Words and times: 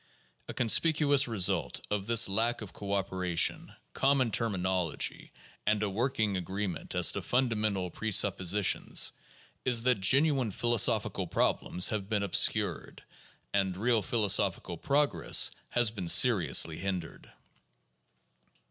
A 0.47 0.53
conspicuous 0.55 1.27
result 1.27 1.85
of 1.91 2.07
this 2.07 2.27
lack 2.27 2.63
of 2.63 2.73
cooperation, 2.73 3.75
common 3.93 4.31
terminology, 4.31 5.31
and 5.67 5.83
a 5.83 5.91
working 5.91 6.35
agreement 6.35 6.95
as 6.95 7.11
to 7.11 7.21
fundamental 7.21 7.91
presuppositions 7.91 9.11
is 9.63 9.83
that 9.83 9.99
genuine 10.01 10.49
philo 10.49 10.77
sophical 10.77 11.29
problems 11.29 11.89
have 11.89 12.09
been 12.09 12.23
obscured, 12.23 13.03
and 13.53 13.77
real 13.77 14.01
philosophical 14.01 14.75
progress 14.75 15.51
has 15.69 15.91
been 15.91 16.07
seriously 16.07 16.77
hindered. 16.79 17.31